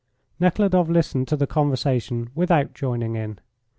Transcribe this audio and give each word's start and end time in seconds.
Nekhludoff 0.39 0.89
listened 0.89 1.27
to 1.27 1.35
the 1.37 1.45
conversation 1.45 2.31
without 2.33 2.73
joining 2.73 3.15
in. 3.15 3.37